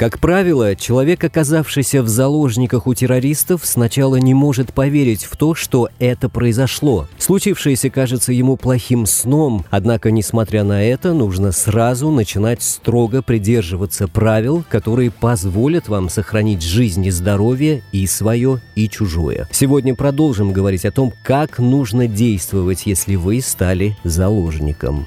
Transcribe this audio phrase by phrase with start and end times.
[0.00, 5.90] Как правило, человек, оказавшийся в заложниках у террористов, сначала не может поверить в то, что
[5.98, 7.06] это произошло.
[7.18, 14.64] Случившееся кажется ему плохим сном, однако, несмотря на это, нужно сразу начинать строго придерживаться правил,
[14.70, 19.48] которые позволят вам сохранить жизнь и здоровье и свое, и чужое.
[19.52, 25.06] Сегодня продолжим говорить о том, как нужно действовать, если вы стали заложником.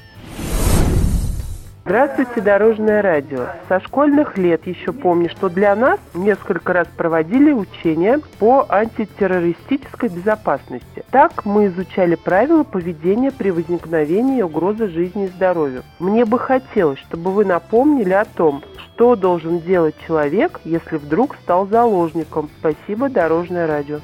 [1.86, 3.48] Здравствуйте, Дорожное радио.
[3.68, 11.04] Со школьных лет еще помню, что для нас несколько раз проводили учения по антитеррористической безопасности.
[11.10, 15.82] Так мы изучали правила поведения при возникновении угрозы жизни и здоровью.
[15.98, 21.66] Мне бы хотелось, чтобы вы напомнили о том, что должен делать человек, если вдруг стал
[21.66, 22.48] заложником.
[22.60, 24.00] Спасибо, Дорожное радио.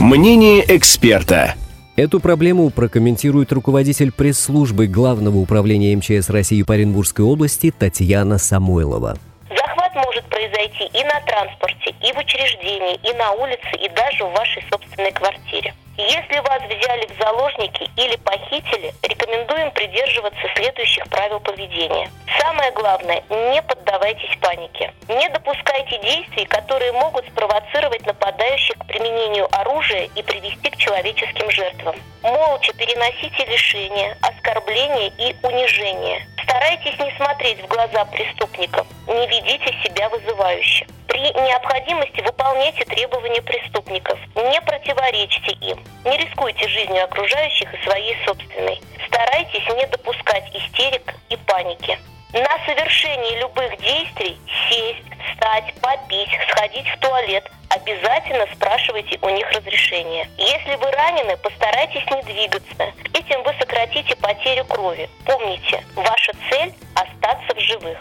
[0.00, 1.54] Мнение эксперта.
[1.96, 9.16] Эту проблему прокомментирует руководитель пресс-службы Главного управления МЧС России по Оренбургской области Татьяна Самойлова.
[9.48, 14.32] Захват может произойти и на транспорте, и в учреждении, и на улице, и даже в
[14.32, 15.72] вашей собственной квартире.
[15.98, 22.10] Если вас взяли в заложники или похитили, рекомендуем придерживаться следующих правил поведения.
[22.38, 24.92] Самое главное, не поддавайтесь панике.
[25.08, 31.96] Не допускайте действий, которые могут спровоцировать нападающих к применению оружия и привести к человеческим жертвам.
[32.22, 36.26] Молча переносите лишения, оскорбления и унижения.
[36.42, 40.86] Старайтесь не смотреть в глаза преступникам, не ведите себя вызывающе.
[41.08, 48.80] При необходимости выполняйте требования преступников, не противоречьте им, не рискуйте жизнью окружающих и своей собственной.
[49.08, 51.98] Старайтесь не допускать истерик и паники.
[52.32, 54.38] На совершении любых действий
[54.68, 60.28] сесть, встать, попить, сходить в туалет обязательно спрашивайте у них разрешение.
[60.38, 62.92] Если вы ранены, постарайтесь не двигаться.
[63.12, 65.08] Этим вы сократите потерю крови.
[65.24, 67.98] Помните, ваша цель– остаться в живых.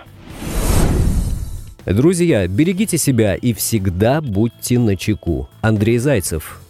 [1.85, 5.49] Друзья, берегите себя и всегда будьте начеку.
[5.61, 6.64] Андрей Зайцев.